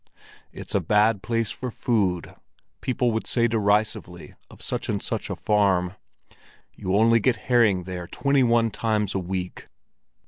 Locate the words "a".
0.73-0.79, 5.29-5.35, 9.13-9.19